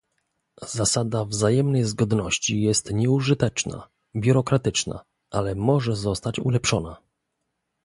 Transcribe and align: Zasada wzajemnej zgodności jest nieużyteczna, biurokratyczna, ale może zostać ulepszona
Zasada 0.67 1.25
wzajemnej 1.25 1.83
zgodności 1.83 2.61
jest 2.61 2.93
nieużyteczna, 2.93 3.87
biurokratyczna, 4.15 5.03
ale 5.31 5.55
może 5.55 5.95
zostać 5.95 6.39
ulepszona 6.39 6.97